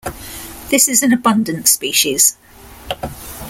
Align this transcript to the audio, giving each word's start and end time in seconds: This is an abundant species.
This 0.71 0.87
is 0.87 1.03
an 1.03 1.13
abundant 1.13 1.67
species. 1.67 2.35